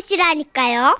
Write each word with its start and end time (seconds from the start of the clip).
들어보시라니까요. 0.00 0.96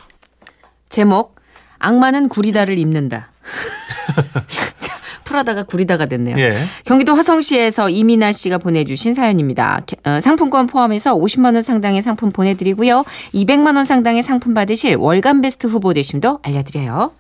제목 0.88 1.36
악마는 1.79 2.29
구리다를 2.29 2.79
입는다. 2.79 3.30
자, 4.76 4.96
프라다가 5.24 5.62
구리다가 5.64 6.06
됐네요. 6.06 6.38
예. 6.38 6.54
경기도 6.84 7.14
화성시에서 7.14 7.88
이민아 7.88 8.32
씨가 8.32 8.58
보내주신 8.58 9.14
사연입니다. 9.14 9.80
게- 9.86 9.96
어, 10.04 10.21
상품권 10.21 10.66
포함해서 10.66 11.14
50만 11.14 11.54
원 11.54 11.62
상당의 11.62 12.02
상품 12.02 12.30
보내드리고요. 12.32 13.04
200만 13.34 13.76
원 13.76 13.84
상당의 13.84 14.22
상품 14.22 14.54
받으실 14.54 14.96
월간 14.96 15.40
베스트 15.40 15.67
후보 15.67 15.94
되심도 15.94 16.40
알려드려요. 16.43 17.12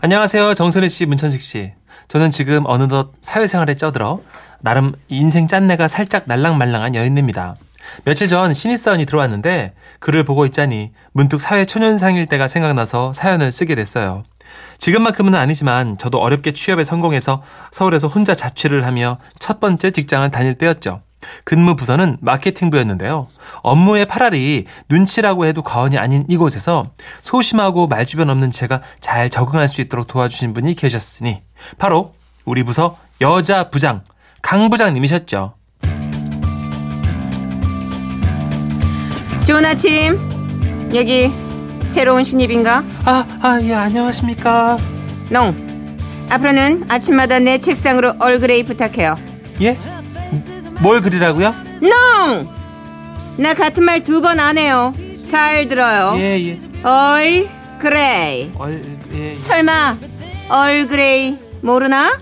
안녕하세요. 0.00 0.54
정선혜 0.54 0.88
씨, 0.88 1.06
문천식 1.06 1.40
씨. 1.42 1.72
저는 2.08 2.30
지금 2.30 2.64
어느덧 2.66 3.12
사회생활에 3.20 3.76
쩌들어 3.76 4.20
나름 4.60 4.92
인생 5.08 5.46
짠내가 5.46 5.88
살짝 5.88 6.24
날랑말랑한 6.26 6.94
여인입니다. 6.94 7.56
며칠 8.04 8.28
전 8.28 8.54
신입사원이 8.54 9.06
들어왔는데 9.06 9.74
글을 9.98 10.24
보고 10.24 10.44
있자니 10.46 10.92
문득 11.12 11.40
사회 11.40 11.64
초년생일 11.64 12.26
때가 12.26 12.48
생각나서 12.48 13.12
사연을 13.12 13.50
쓰게 13.50 13.74
됐어요. 13.74 14.24
지금만큼은 14.78 15.34
아니지만 15.34 15.98
저도 15.98 16.18
어렵게 16.18 16.52
취업에 16.52 16.82
성공해서 16.82 17.42
서울에서 17.70 18.08
혼자 18.08 18.34
자취를 18.34 18.86
하며 18.86 19.18
첫 19.38 19.60
번째 19.60 19.90
직장을 19.90 20.28
다닐 20.30 20.54
때였죠. 20.54 21.02
근무 21.44 21.76
부서는 21.76 22.16
마케팅부였는데요. 22.20 23.28
업무의 23.62 24.06
파랄이 24.06 24.64
눈치라고 24.88 25.44
해도 25.44 25.62
과언이 25.62 25.98
아닌 25.98 26.24
이곳에서 26.28 26.90
소심하고 27.20 27.88
말주변 27.88 28.30
없는 28.30 28.50
제가 28.50 28.80
잘 29.00 29.28
적응할 29.28 29.68
수 29.68 29.80
있도록 29.82 30.06
도와주신 30.06 30.54
분이 30.54 30.74
계셨으니 30.74 31.42
바로 31.78 32.14
우리 32.46 32.62
부서 32.62 32.96
여자 33.20 33.68
부장 33.70 34.02
강 34.42 34.70
부장님이셨죠. 34.70 35.59
좋은 39.50 39.64
아침. 39.64 40.16
여기 40.94 41.28
새로운 41.84 42.22
신입인가? 42.22 42.84
아, 43.04 43.26
아, 43.42 43.58
예, 43.64 43.74
안녕하십니까. 43.74 44.78
농. 45.28 45.56
앞으로는 46.30 46.84
아침마다 46.88 47.40
내 47.40 47.58
책상으로 47.58 48.14
얼그레이 48.20 48.62
부탁해요. 48.62 49.16
예? 49.60 49.76
뭘 50.80 51.00
그리라고요? 51.02 51.52
농! 51.80 52.48
나 53.38 53.52
같은 53.54 53.82
말 53.82 54.04
두 54.04 54.20
번 54.20 54.38
안 54.38 54.56
해요. 54.56 54.94
잘 55.28 55.66
들어요. 55.66 56.12
예, 56.16 56.38
예. 56.46 56.58
얼그레이. 56.84 58.52
얼, 58.56 58.80
예, 59.14 59.30
예. 59.30 59.34
설마 59.34 59.98
얼그레이 60.48 61.38
모르나? 61.64 62.16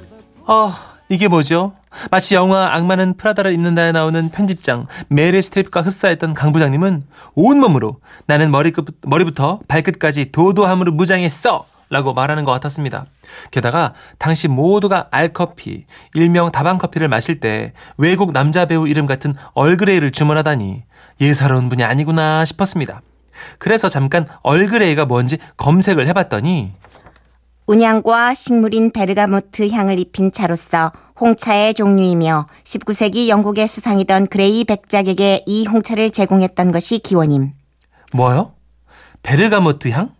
어, 0.46 0.72
이게 1.10 1.28
뭐죠? 1.28 1.74
마치 2.10 2.34
영화 2.34 2.74
악마는 2.74 3.16
프라다를 3.16 3.52
입는다에 3.52 3.92
나오는 3.92 4.30
편집장 4.30 4.86
메릴 5.08 5.42
스트립과 5.42 5.82
흡사했던 5.82 6.34
강 6.34 6.52
부장님은 6.52 7.02
온몸으로 7.34 8.00
나는 8.26 8.50
머리끝, 8.50 8.86
머리부터 9.02 9.60
발끝까지 9.68 10.32
도도함으로 10.32 10.92
무장했어! 10.92 11.66
라고 11.90 12.12
말하는 12.12 12.44
것 12.44 12.52
같았습니다. 12.52 13.06
게다가 13.50 13.94
당시 14.18 14.46
모두가 14.46 15.08
알커피, 15.10 15.86
일명 16.12 16.50
다방커피를 16.52 17.08
마실 17.08 17.40
때 17.40 17.72
외국 17.96 18.32
남자 18.32 18.66
배우 18.66 18.86
이름 18.86 19.06
같은 19.06 19.34
얼그레이를 19.54 20.12
주문하다니 20.12 20.82
예사로운 21.22 21.70
분이 21.70 21.84
아니구나 21.84 22.44
싶었습니다. 22.44 23.00
그래서 23.58 23.88
잠깐 23.88 24.26
얼그레이가 24.42 25.06
뭔지 25.06 25.38
검색을 25.56 26.06
해봤더니 26.08 26.72
운향과 27.68 28.32
식물인 28.32 28.92
베르가모트 28.92 29.68
향을 29.68 29.98
입힌 29.98 30.32
차로서 30.32 30.90
홍차의 31.20 31.74
종류이며 31.74 32.46
19세기 32.64 33.28
영국의 33.28 33.68
수상이던 33.68 34.28
그레이 34.28 34.64
백작에게 34.64 35.42
이 35.44 35.66
홍차를 35.66 36.10
제공했던 36.10 36.72
것이 36.72 36.98
기원임. 36.98 37.52
뭐요? 38.14 38.54
베르가모트 39.22 39.88
향? 39.88 40.14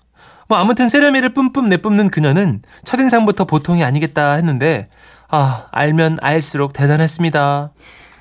뭐 0.47 0.59
아무튼 0.59 0.91
세련미를 0.91 1.33
뿜뿜 1.33 1.69
내뿜는 1.69 2.11
그녀는 2.11 2.61
첫인상부터 2.85 3.47
보통이 3.47 3.83
아니겠다 3.83 4.33
했는데 4.35 4.89
아 5.29 5.69
알면 5.73 6.19
알수록 6.21 6.75
대단했습니다. 6.75 7.73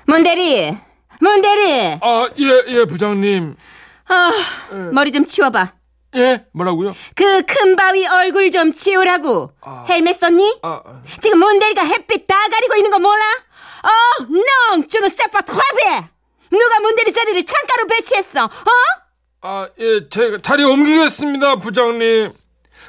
문대리! 0.06 0.74
문대리! 1.20 1.98
아, 2.00 2.30
예, 2.38 2.62
예, 2.68 2.84
부장님. 2.86 3.56
아, 4.08 4.30
머리 4.94 5.12
좀 5.12 5.26
치워봐. 5.26 5.72
예, 6.16 6.44
뭐라고요? 6.52 6.94
그 7.14 7.42
큰 7.42 7.76
바위 7.76 8.06
얼굴 8.06 8.50
좀 8.50 8.72
치우라고. 8.72 9.52
헬멧 9.88 10.16
썼니? 10.18 10.60
아, 10.62 10.80
지금 11.20 11.38
문대리가 11.38 11.84
햇빛 11.84 12.26
다 12.26 12.34
가리고 12.48 12.76
있는 12.76 12.90
거 12.90 12.98
몰라? 12.98 13.22
Oh, 13.82 14.22
non! 14.72 14.86
Je 14.88 14.98
ne 14.98 15.08
sais 15.08 15.27
pas 15.27 15.42
travailler! 15.42 16.08
누가 16.50 16.80
문대리 16.80 17.12
자리를 17.12 17.44
창가로 17.44 17.86
배치했어? 17.88 18.44
어? 18.44 18.48
아, 19.42 19.68
예, 19.78 20.08
제가 20.08 20.38
자리 20.42 20.64
옮기겠습니다, 20.64 21.56
부장님. 21.56 22.32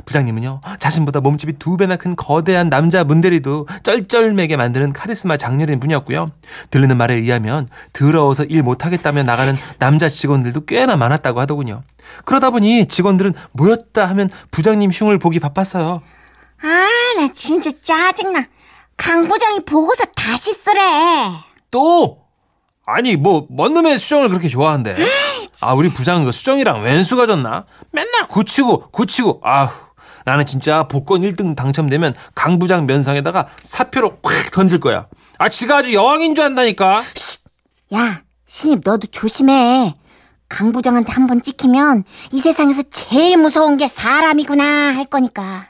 부장님은요 0.06 0.62
자신보다 0.80 1.20
몸집이 1.22 1.54
두 1.60 1.78
배나 1.78 1.96
큰 1.96 2.16
거대한 2.16 2.70
남자 2.70 3.04
문대리도 3.04 3.68
쩔쩔매게 3.84 4.58
만드는 4.58 4.94
카리스마 4.94 5.38
작렬인 5.38 5.80
분이었고요. 5.80 6.32
들리는 6.72 6.96
말에 6.98 7.16
의하면 7.16 7.68
더러워서 7.94 8.44
일 8.46 8.64
못하겠다며 8.64 9.24
나가는 9.24 9.56
남자 9.78 10.10
직원들도 10.10 10.66
꽤나 10.66 10.96
많았다고 10.96 11.40
하더군요. 11.42 11.84
그러다 12.26 12.50
보니 12.50 12.88
직원들은 12.88 13.34
모였다 13.52 14.06
하면 14.08 14.30
부장님 14.52 14.92
흉을 14.92 15.20
보기 15.20 15.40
바빴어요. 15.40 16.02
아, 16.62 16.88
나 17.18 17.34
진짜 17.34 17.72
짜증나. 17.82 18.46
강 18.98 19.28
부장이 19.28 19.62
보고서 19.62 20.04
다시 20.16 20.54
쓰래. 20.54 20.82
또 21.72 22.20
아니 22.86 23.16
뭐뭔 23.16 23.74
놈의 23.76 23.98
수정을 23.98 24.30
그렇게 24.30 24.50
좋아한대? 24.50 24.96
아 25.62 25.74
우리 25.74 25.90
부장 25.94 26.26
그 26.26 26.32
수정이랑 26.32 26.82
왼수가 26.82 27.28
졌나? 27.28 27.66
맨날 27.92 28.28
고치고 28.28 28.90
고치고 28.92 29.42
아휴 29.44 29.70
나는 30.30 30.46
진짜 30.46 30.84
복권 30.88 31.22
1등 31.22 31.56
당첨되면 31.56 32.14
강 32.36 32.60
부장 32.60 32.86
면상에다가 32.86 33.48
사표로 33.64 34.18
콱 34.22 34.52
던질 34.52 34.80
거야. 34.80 35.08
아 35.40 35.50
지가 35.50 35.78
아주 35.78 35.92
여왕인 35.92 36.36
줄 36.36 36.46
안다니까. 36.46 37.02
야, 37.96 38.22
신입 38.46 38.82
너도 38.84 39.08
조심해. 39.08 39.96
강 40.48 40.72
부장한테 40.72 41.12
한 41.14 41.26
번 41.26 41.42
찍히면 41.42 42.04
이 42.32 42.42
세상에서 42.42 42.84
제일 42.92 43.38
무서운 43.38 43.78
게 43.78 43.88
사람이구나 43.88 44.64
할 44.64 45.06
거니까. 45.06 45.70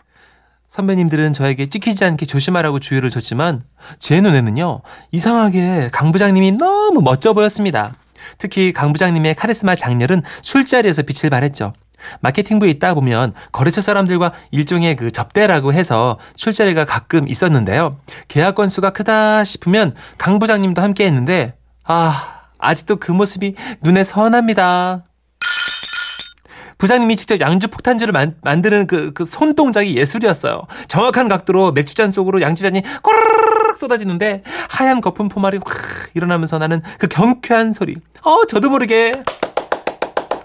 선배님들은 0.67 1.31
저에게 1.31 1.67
찍히지 1.69 2.03
않게 2.03 2.25
조심하라고 2.25 2.79
주의를 2.79 3.09
줬지만 3.11 3.63
제 3.97 4.19
눈에는요 4.19 4.81
이상하게 5.11 5.89
강 5.93 6.11
부장님이 6.11 6.51
너무 6.51 7.01
멋져 7.01 7.31
보였습니다. 7.31 7.95
특히 8.37 8.73
강 8.73 8.91
부장님의 8.91 9.35
카리스마 9.35 9.75
장렬은 9.75 10.21
술자리에서 10.41 11.03
빛을 11.03 11.29
발했죠. 11.29 11.71
마케팅부에 12.21 12.69
있다 12.69 12.93
보면 12.93 13.33
거래처 13.51 13.81
사람들과 13.81 14.33
일종의 14.51 14.95
그 14.95 15.11
접대라고 15.11 15.73
해서 15.73 16.17
술자리가 16.35 16.85
가끔 16.85 17.27
있었는데요. 17.27 17.97
계약 18.27 18.55
건수가 18.55 18.91
크다 18.91 19.43
싶으면 19.43 19.95
강 20.17 20.39
부장님도 20.39 20.81
함께 20.81 21.05
했는데 21.05 21.55
아 21.83 22.41
아직도 22.57 22.97
그 22.97 23.11
모습이 23.11 23.55
눈에 23.81 24.03
선합니다. 24.03 25.05
부장님이 26.79 27.17
직접 27.17 27.41
양주 27.41 27.67
폭탄주를 27.67 28.13
만, 28.13 28.35
만드는 28.41 28.87
그, 28.87 29.11
그 29.13 29.25
손동작이 29.25 29.97
예술이었어요. 29.97 30.61
정확한 30.87 31.27
각도로 31.27 31.73
맥주잔 31.73 32.09
속으로 32.09 32.41
양주잔이 32.41 32.81
꼬르르르 33.03 33.77
쏟아지는데 33.77 34.43
하얀 34.69 35.01
거품 35.01 35.27
포말이 35.27 35.59
확 35.63 35.75
일어나면서 36.13 36.57
나는 36.57 36.81
그 36.97 37.07
경쾌한 37.07 37.73
소리. 37.73 37.97
어, 38.23 38.45
저도 38.45 38.69
모르게 38.69 39.11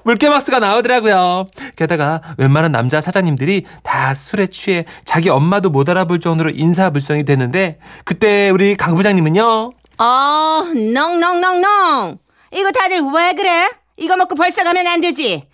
물개박스가 0.04 0.58
나오더라고요. 0.60 1.48
게다가 1.76 2.20
웬만한 2.38 2.72
남자 2.72 3.00
사장님들이 3.00 3.64
다 3.82 4.14
술에 4.14 4.46
취해 4.46 4.84
자기 5.04 5.28
엄마도 5.30 5.70
못 5.70 5.88
알아볼 5.88 6.20
정도로 6.20 6.50
인사불성이 6.50 7.24
됐는데 7.24 7.78
그때 8.04 8.50
우리 8.50 8.76
강 8.76 8.94
부장님은요. 8.94 9.70
어, 9.98 10.62
농농농농! 10.74 12.18
이거 12.52 12.70
다들 12.70 13.00
왜 13.14 13.32
그래? 13.32 13.68
이거 13.96 14.16
먹고 14.16 14.34
벌써 14.34 14.62
가면 14.64 14.86
안 14.86 15.00
되지. 15.00 15.44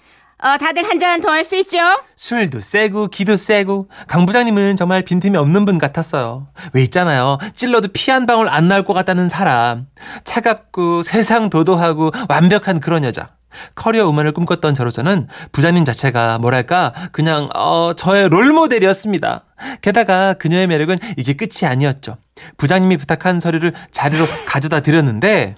어, 0.43 0.57
다들 0.57 0.89
한 0.89 0.99
잔 0.99 1.21
더 1.21 1.29
할 1.31 1.45
수 1.45 1.55
있죠? 1.57 1.79
술도 2.17 2.61
세고 2.61 3.09
기도 3.09 3.37
세고 3.37 3.89
강 4.09 4.25
부장님은 4.25 4.77
정말 4.77 5.03
빈틈이 5.03 5.37
없는 5.37 5.67
분 5.67 5.77
같았어요. 5.77 6.49
왜 6.73 6.83
있잖아요. 6.85 7.37
찔러도 7.55 7.89
피 7.93 8.11
한 8.11 8.25
방울 8.25 8.49
안 8.49 8.67
나올 8.67 8.85
것 8.87 8.95
같다는 8.95 9.29
사람. 9.29 9.87
차갑고 10.25 11.03
세상 11.03 11.51
도도하고 11.51 12.11
완벽한 12.31 12.81
그런 12.81 13.05
여자. 13.05 13.31
커리어 13.75 14.07
우먼을 14.09 14.33
꿈꿨던 14.33 14.75
저로서는 14.75 15.29
부장님 15.53 15.85
자체가 15.85 16.39
뭐랄까 16.39 16.93
그냥 17.13 17.49
어 17.55 17.93
저의 17.95 18.29
롤모델이었습니다. 18.29 19.45
게다가 19.83 20.35
그녀의 20.35 20.67
매력은 20.67 20.99
이게 21.17 21.35
끝이 21.35 21.69
아니었죠. 21.69 22.17
부장님이 22.57 22.97
부탁한 22.97 23.41
서류를 23.41 23.73
자리로 23.91 24.27
가져다 24.47 24.81
드렸는데 24.81 25.57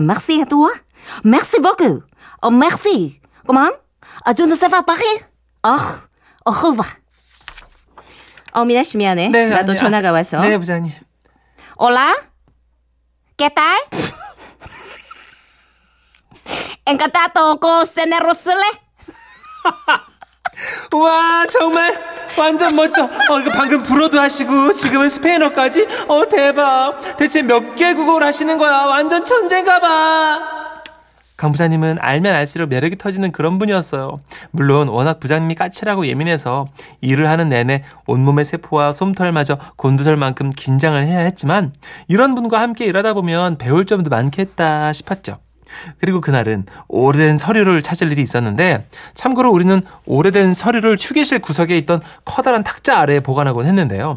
merci 0.00 0.40
à 0.40 0.46
toi. 0.46 0.70
Merci 1.24 1.60
beaucoup. 1.60 2.02
Oh, 2.42 2.50
merci. 2.50 3.20
Comment? 3.46 3.70
Ah, 4.24 4.34
tu 4.34 4.46
ne 4.46 4.54
sais 4.54 4.68
pas 4.68 4.82
parler? 4.82 5.24
Oh, 5.64 5.80
au 6.46 6.52
revoir. 6.52 6.88
어, 8.52 8.64
미나 8.64 8.82
씨 8.84 8.96
미안해. 8.96 9.28
나도 9.28 9.72
아니, 9.72 9.76
전화가 9.78 10.12
와서. 10.12 10.40
네 10.40 10.56
부장님. 10.58 10.92
올라? 11.84 12.14
깨달? 13.36 13.36
¿Qué 13.36 13.50
tal? 13.50 13.78
Encantado 16.86 17.60
con 17.60 17.86
cenar 17.86 18.24
와 20.92 21.44
정말 21.50 22.02
완전 22.38 22.74
멋져. 22.74 23.04
어 23.04 23.40
이거 23.40 23.50
방금 23.50 23.82
불어도 23.82 24.18
하시고 24.18 24.72
지금은 24.72 25.10
스페인어까지. 25.10 25.86
어 26.08 26.24
대박. 26.26 27.18
대체 27.18 27.42
몇 27.42 27.74
개국어를 27.74 28.26
하시는 28.26 28.56
거야? 28.56 28.86
완전 28.86 29.22
천재인가 29.24 29.80
봐. 29.80 30.53
강 31.44 31.52
부장님은 31.52 31.98
알면 32.00 32.34
알수록 32.34 32.70
매력이 32.70 32.96
터지는 32.96 33.30
그런 33.30 33.58
분이었어요. 33.58 34.18
물론 34.50 34.88
워낙 34.88 35.20
부장님이 35.20 35.54
까칠하고 35.56 36.06
예민해서 36.06 36.66
일을 37.02 37.28
하는 37.28 37.50
내내 37.50 37.84
온몸의 38.06 38.46
세포와 38.46 38.94
솜털마저 38.94 39.58
곤두설 39.76 40.16
만큼 40.16 40.48
긴장을 40.48 40.98
해야 41.04 41.18
했지만 41.18 41.74
이런 42.08 42.34
분과 42.34 42.62
함께 42.62 42.86
일하다 42.86 43.12
보면 43.12 43.58
배울 43.58 43.84
점도 43.84 44.08
많겠다 44.08 44.94
싶었죠. 44.94 45.36
그리고 45.98 46.22
그날은 46.22 46.64
오래된 46.88 47.36
서류를 47.36 47.82
찾을 47.82 48.10
일이 48.10 48.22
있었는데 48.22 48.86
참고로 49.12 49.50
우리는 49.50 49.82
오래된 50.06 50.54
서류를 50.54 50.96
휴게실 50.98 51.40
구석에 51.40 51.76
있던 51.78 52.00
커다란 52.24 52.64
탁자 52.64 53.00
아래에 53.00 53.20
보관하곤 53.20 53.66
했는데요. 53.66 54.16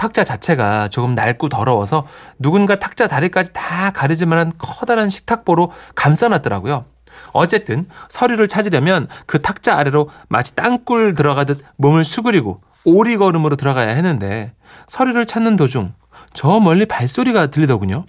탁자 0.00 0.24
자체가 0.24 0.88
조금 0.88 1.14
낡고 1.14 1.50
더러워서 1.50 2.06
누군가 2.38 2.78
탁자 2.78 3.06
다리까지 3.06 3.52
다 3.52 3.90
가리질 3.90 4.26
만한 4.26 4.50
커다란 4.56 5.10
식탁보로 5.10 5.72
감싸놨더라고요. 5.94 6.86
어쨌든 7.32 7.86
서류를 8.08 8.48
찾으려면 8.48 9.08
그 9.26 9.42
탁자 9.42 9.76
아래로 9.76 10.08
마치 10.30 10.56
땅굴 10.56 11.12
들어가듯 11.12 11.62
몸을 11.76 12.04
수그리고 12.04 12.62
오리걸음으로 12.86 13.56
들어가야 13.56 13.88
했는데 13.88 14.54
서류를 14.86 15.26
찾는 15.26 15.56
도중 15.56 15.92
저 16.32 16.60
멀리 16.60 16.86
발소리가 16.86 17.48
들리더군요. 17.48 18.06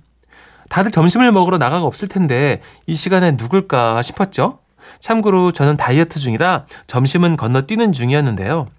다들 0.70 0.92
점심을 0.92 1.34
먹으러 1.34 1.58
나가가 1.58 1.86
없을 1.86 2.08
텐데 2.08 2.62
이 2.88 2.96
시간에 2.96 3.32
누굴까 3.32 4.02
싶었죠. 4.02 4.60
참고로 5.02 5.52
저는 5.52 5.76
다이어트 5.76 6.22
중이라 6.22 6.68
점심은 6.88 7.36
건너뛰는 7.36 7.92
중이었는데요. 7.92 8.70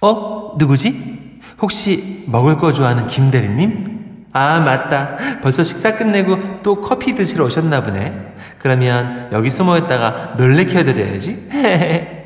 어? 0.00 0.54
누구지? 0.58 1.21
혹시 1.62 2.24
먹을 2.26 2.58
거 2.58 2.72
좋아하는 2.72 3.06
김대리님? 3.06 4.26
아, 4.32 4.60
맞다. 4.60 5.16
벌써 5.42 5.62
식사 5.62 5.94
끝내고 5.96 6.62
또 6.62 6.80
커피 6.80 7.14
드시러 7.14 7.44
오셨나 7.44 7.84
보네. 7.84 8.34
그러면 8.58 9.28
여기 9.32 9.48
숨어 9.48 9.78
있다가 9.78 10.34
놀래켜드려야지. 10.36 11.48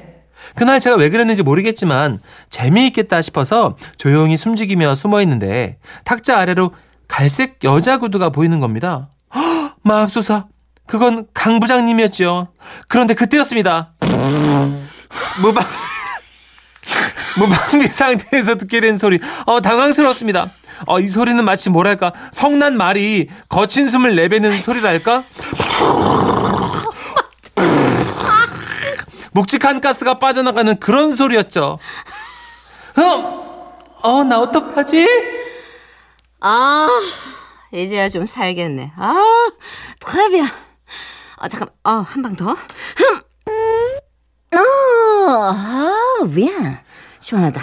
그날 0.54 0.80
제가 0.80 0.96
왜 0.96 1.10
그랬는지 1.10 1.42
모르겠지만 1.42 2.18
재미있겠다 2.48 3.20
싶어서 3.20 3.76
조용히 3.98 4.38
숨죽이며 4.38 4.94
숨어 4.94 5.20
있는데 5.22 5.78
탁자 6.04 6.38
아래로 6.38 6.72
갈색 7.06 7.58
여자 7.64 7.98
구두가 7.98 8.30
보이는 8.30 8.58
겁니다. 8.58 9.10
헉, 9.34 9.74
마법소사. 9.84 10.46
그건 10.86 11.26
강 11.34 11.60
부장님이었죠. 11.60 12.46
그런데 12.88 13.12
그때였습니다. 13.14 13.94
무방 15.42 15.64
무방비 17.36 17.88
상태에서 17.88 18.56
듣게 18.56 18.80
된 18.80 18.96
소리. 18.96 19.20
어, 19.46 19.60
당황스러웠습니다. 19.60 20.50
어, 20.86 21.00
이 21.00 21.08
소리는 21.08 21.42
마치 21.44 21.70
뭐랄까 21.70 22.12
성난 22.32 22.76
말이 22.76 23.28
거친 23.48 23.88
숨을 23.88 24.16
내뱉는 24.16 24.60
소리랄까? 24.60 25.24
묵직한 29.32 29.80
가스가 29.80 30.18
빠져나가는 30.18 30.78
그런 30.80 31.14
소리였죠. 31.14 31.78
어, 32.98 33.76
어, 34.02 34.24
나 34.24 34.40
어떡하지? 34.40 35.06
아, 36.40 36.88
이제야 37.72 38.08
좀 38.08 38.24
살겠네. 38.24 38.92
아, 38.96 39.14
très 40.00 40.40
아, 41.38 41.48
잠깐, 41.48 41.68
아, 41.84 42.04
한방 42.08 42.34
더. 42.34 42.50
음. 42.50 42.56
어, 44.54 44.58
아, 45.52 45.92
bien. 46.34 46.78
시원하다. 47.20 47.60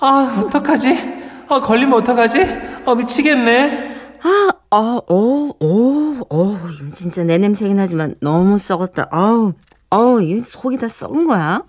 아, 0.00 0.42
어떡하지? 0.46 1.22
아, 1.48 1.60
걸리면 1.60 1.94
어떡하지? 2.00 2.44
아, 2.86 2.94
미치겠네. 2.94 3.92
아, 4.22 4.48
아, 4.70 5.00
어, 5.08 5.50
어, 5.60 6.20
어, 6.30 6.58
이거 6.72 6.90
진짜 6.90 7.24
내 7.24 7.38
냄새긴 7.38 7.78
하지만 7.78 8.14
너무 8.20 8.58
썩었다. 8.58 9.08
아우, 9.10 9.52
아우, 9.90 10.22
이 10.22 10.40
속이 10.40 10.78
다 10.78 10.88
썩은 10.88 11.26
거야. 11.26 11.62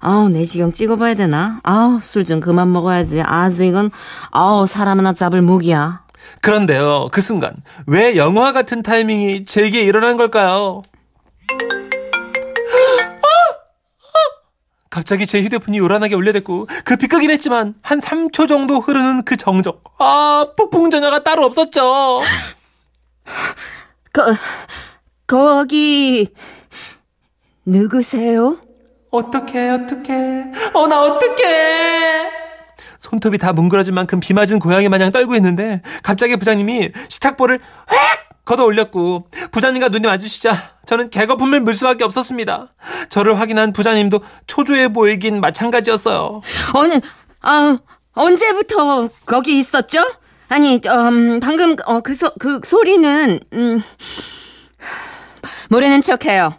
아우, 0.00 0.28
내시경 0.28 0.72
찍어봐야 0.72 1.14
되나? 1.14 1.60
아우, 1.62 2.00
술 2.00 2.24
좀 2.24 2.40
그만 2.40 2.72
먹어야지. 2.72 3.20
아주 3.22 3.64
이건, 3.64 3.90
아우, 4.30 4.66
사람 4.66 4.98
하나 4.98 5.12
잡을 5.12 5.42
무기야. 5.42 6.02
그런데요, 6.42 7.08
그 7.12 7.20
순간, 7.20 7.54
왜 7.86 8.16
영화 8.16 8.52
같은 8.52 8.82
타이밍이 8.82 9.44
제게 9.46 9.82
일어난 9.82 10.16
걸까요? 10.16 10.82
갑자기 14.90 15.24
제 15.24 15.40
휴대폰이 15.40 15.78
요란하게 15.78 16.16
울려댔고 16.16 16.66
급히 16.84 17.06
끄긴 17.06 17.30
했지만 17.30 17.74
한 17.80 18.00
3초 18.00 18.48
정도 18.48 18.80
흐르는 18.80 19.24
그 19.24 19.36
정적. 19.36 19.84
아, 19.98 20.46
폭풍 20.56 20.90
전야가 20.90 21.22
따로 21.22 21.44
없었죠. 21.44 22.20
거, 24.12 24.34
거기, 25.28 26.34
누구세요? 27.64 28.58
어떡해, 29.12 29.70
어떡해. 29.70 30.52
어, 30.74 30.86
나 30.88 31.04
어떡해. 31.04 32.28
손톱이 32.98 33.38
다 33.38 33.52
뭉그러진 33.52 33.94
만큼 33.94 34.18
비 34.18 34.34
맞은 34.34 34.58
고양이 34.58 34.88
마냥 34.88 35.12
떨고 35.12 35.36
있는데 35.36 35.82
갑자기 36.02 36.36
부장님이 36.36 36.90
식탁보를 37.08 37.60
획 37.92 38.29
걷어 38.50 38.64
올렸고 38.64 39.28
부장님과 39.52 39.90
눈이 39.90 40.08
마주치자 40.08 40.80
저는 40.84 41.10
개거품을 41.10 41.60
물 41.60 41.72
수밖에 41.72 42.02
없었습니다. 42.02 42.74
저를 43.08 43.38
확인한 43.38 43.72
부장님도 43.72 44.24
초조해 44.48 44.92
보이긴 44.92 45.40
마찬가지였어요. 45.40 46.40
어느, 46.74 47.00
아, 47.42 47.78
언제부터 48.12 49.08
거기 49.24 49.60
있었죠? 49.60 50.04
아니, 50.48 50.80
음, 50.84 51.38
방금, 51.38 51.76
어, 51.86 52.00
그, 52.00 52.16
소, 52.16 52.32
그 52.40 52.60
소리는, 52.64 53.38
음, 53.52 53.82
모르는 55.68 56.00
척 56.00 56.24
해요. 56.26 56.52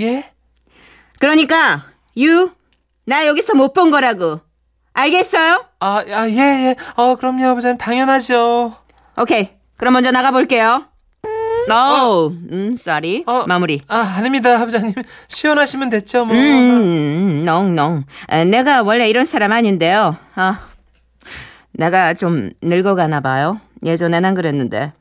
예? 0.00 0.30
그러니까, 1.18 1.86
you, 2.18 2.50
나 3.06 3.26
여기서 3.26 3.54
못 3.54 3.72
본 3.72 3.90
거라고. 3.90 4.40
알겠어요? 4.92 5.64
아, 5.80 6.04
아, 6.12 6.28
예, 6.28 6.36
예. 6.36 6.76
어, 6.96 7.16
그럼요, 7.16 7.54
부장님. 7.54 7.78
당연하죠. 7.78 8.76
오케이. 9.18 9.63
그럼 9.84 9.92
먼저 9.92 10.10
나가볼게요. 10.10 10.86
어, 11.70 12.28
음, 12.28 12.74
sorry. 12.74 13.22
어, 13.26 13.44
마무리. 13.46 13.82
아, 13.86 14.14
아닙니다, 14.16 14.64
부장님. 14.64 14.94
시원하시면 15.28 15.90
됐죠, 15.90 16.24
뭐. 16.24 16.34
음, 16.34 17.44
농 17.44 17.74
농. 17.74 18.04
아, 18.28 18.44
내가 18.44 18.82
원래 18.82 19.10
이런 19.10 19.26
사람 19.26 19.52
아닌데요. 19.52 20.16
아, 20.36 20.58
내가 21.72 22.14
좀 22.14 22.48
늙어가나 22.62 23.20
봐요. 23.20 23.60
예전엔 23.82 24.24
안 24.24 24.32
그랬는데. 24.32 24.94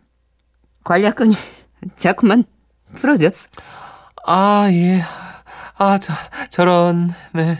관략근이 0.83 1.33
자꾸만 1.95 2.43
풀어졌어. 2.93 3.47
아, 4.27 4.67
예. 4.69 5.01
아, 5.77 5.97
저, 5.97 6.11
저런, 6.49 7.13
네. 7.31 7.57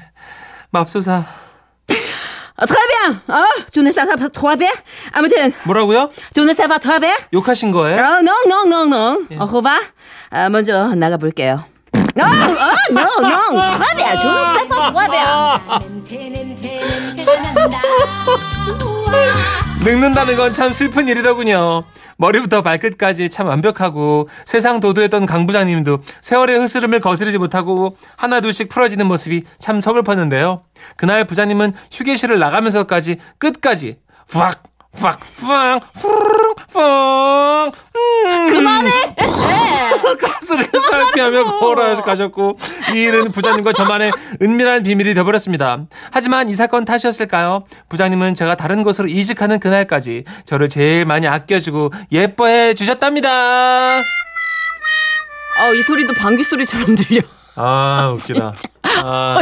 맙소사. 0.72 1.24
아, 2.56 2.66
très 2.68 2.76
bien. 2.88 3.20
아, 3.30 3.44
tu 3.72 3.82
ne 3.82 3.92
sais 3.92 4.06
pas 4.06 4.30
trop 4.30 4.56
bien. 4.56 4.70
아무튼, 5.14 5.52
뭐라고요? 5.64 6.10
tu 6.36 6.42
ne 6.46 6.54
sais 6.54 6.68
pas 6.68 6.80
trop 6.80 7.00
bien. 7.00 7.12
욕하신 7.34 7.72
거예요? 7.72 7.98
어, 7.98 8.22
non, 8.22 8.34
non, 8.48 8.66
non, 8.68 8.88
non. 8.88 9.28
어, 9.40 9.46
호바. 9.46 9.80
아, 10.30 10.50
먼저 10.50 10.94
나가볼게요. 10.96 11.66
No, 12.16 12.26
oh, 12.26 12.92
no, 12.92 13.04
no. 13.22 13.78
très 13.78 13.96
bien. 13.96 14.18
tu 14.18 14.28
ne 14.28 14.44
sais 14.58 14.68
pas 14.68 14.92
trop 14.92 15.10
bien. 15.10 15.80
냄새 15.82 16.30
냄새 16.30 16.80
냄새가 16.80 17.42
난다 17.54 17.82
늙는다는 19.84 20.38
건 20.38 20.54
참 20.54 20.72
슬픈 20.72 21.08
일이더군요. 21.08 21.84
머리부터 22.18 22.62
발끝까지 22.62 23.30
참 23.30 23.48
완벽하고 23.48 24.30
세상 24.46 24.80
도도했던 24.80 25.26
강 25.26 25.46
부장님도 25.46 26.00
세월의 26.22 26.60
흐스름을 26.60 27.00
거스르지 27.02 27.38
못하고 27.38 27.98
하나둘씩 28.16 28.70
풀어지는 28.70 29.08
모습이 29.08 29.42
참 29.60 29.82
서글펐는데요. 29.82 30.64
그날 30.96 31.26
부장님은 31.26 31.74
휴게실을 31.92 32.40
나가면서까지 32.40 33.18
끝까지 33.40 33.98
후 34.30 34.40
악 35.02 35.02
후악 35.02 35.20
후악 35.36 35.84
후르릉 35.96 36.54
푸 36.72 37.72
그만해 38.52 38.90
가스를 40.20 40.66
살피하며 40.90 41.60
걸어 41.60 41.96
가셨고 42.02 42.58
이 42.94 43.00
일은 43.00 43.32
부장님과 43.32 43.74
저만의 43.74 44.12
은밀한 44.42 44.84
비밀이 44.84 45.14
되어버렸습니다. 45.14 45.80
하지만 46.12 46.50
이 46.50 46.56
사건 46.56 46.86
탓이었을까요? 46.86 47.64
부장님은 47.90 48.36
제가 48.36 48.56
다른 48.56 48.84
곳으로 48.84 49.08
이직하는 49.08 49.60
그날까지 49.60 50.26
저를 50.46 50.70
제일 50.70 51.06
많이 51.06 51.28
아껴주고 51.28 51.92
예뻐해 52.12 52.74
주셨답니다. 52.74 54.00
어, 55.60 55.74
이 55.74 55.82
소리도 55.82 56.14
방귀 56.14 56.44
소리처럼 56.44 56.96
들려. 56.96 57.22
아, 57.56 58.12
웃기다. 58.16 58.46
아, 58.48 58.54
저, 58.56 58.68
어, 59.04 59.40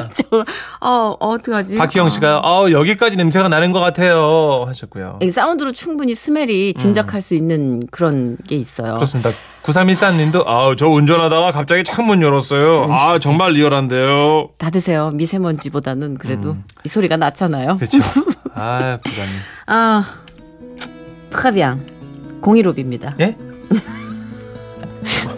어, 0.81 1.15
어떡하지? 1.19 1.77
박희영 1.77 2.09
씨가, 2.09 2.39
어, 2.39 2.71
여기까지 2.71 3.17
냄새가 3.17 3.47
나는 3.49 3.71
것 3.71 3.79
같아요. 3.79 4.63
하셨고요. 4.67 5.19
이 5.21 5.31
사운드로 5.31 5.71
충분히 5.71 6.15
스멜이 6.15 6.73
짐작할 6.75 7.21
수 7.21 7.33
있는 7.35 7.85
그런 7.87 8.37
게 8.47 8.55
있어요. 8.55 8.93
그렇습니다. 8.95 9.29
9314 9.63 10.11
님도, 10.17 10.43
아, 10.47 10.75
저 10.77 10.87
운전하다가 10.87 11.51
갑자기 11.51 11.83
창문 11.83 12.21
열었어요. 12.21 12.87
아, 12.91 13.19
정말 13.19 13.53
리얼한데요. 13.53 14.49
다 14.57 14.69
드세요. 14.69 15.11
미세먼지보다는 15.11 16.17
그래도 16.17 16.55
이 16.83 16.89
소리가 16.89 17.17
낫잖아요. 17.17 17.77
그렇죠. 17.77 17.99
아, 18.55 18.97
부장님. 19.03 19.33
아, 19.67 20.03
트라비앙. 21.31 21.79
공이롭입니다. 22.41 23.15
예? 23.19 23.37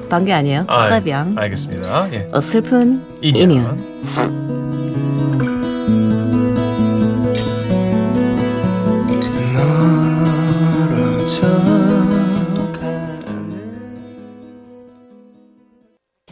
반게 0.09 0.33
아니에요. 0.33 0.65
아, 0.67 0.85
트라비앙. 0.85 1.35
알겠습니다. 1.37 2.13
예. 2.13 2.29
어, 2.31 2.41
슬픈 2.41 3.01
인연. 3.21 3.51
인연. 3.51 3.93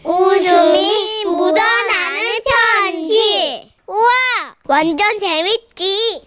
웃음이 0.04 1.26
묻어나는 1.26 2.40
편지. 2.82 3.72
우와, 3.88 4.00
완전 4.66 5.20
재밌지. 5.20 6.24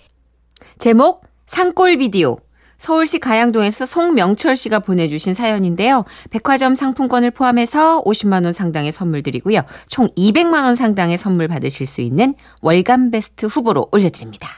제목 0.79 1.25
산골 1.47 1.97
비디오. 1.99 2.37
서울시 2.79 3.19
가양동에서 3.19 3.87
송명철 3.87 4.57
씨가 4.57 4.81
보내주신 4.81 5.35
사연인데요. 5.35 6.05
백화점 6.31 6.75
상품권을 6.75 7.31
포함해서 7.31 8.03
50만 8.05 8.45
원 8.45 8.53
상당의 8.53 8.93
선물 8.93 9.23
드리고요. 9.23 9.61
총 9.89 10.07
200만 10.17 10.65
원 10.65 10.75
상당의 10.75 11.17
선물 11.19 11.49
받으실 11.49 11.87
수 11.87 12.01
있는 12.01 12.35
월간 12.61 13.11
베스트 13.11 13.47
후보로 13.47 13.89
올려드립니다. 13.93 14.49